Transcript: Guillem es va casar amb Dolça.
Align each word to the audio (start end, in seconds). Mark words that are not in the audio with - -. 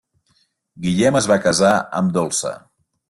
Guillem 0.85 1.19
es 1.21 1.27
va 1.33 1.39
casar 1.45 1.75
amb 1.99 2.17
Dolça. 2.17 2.59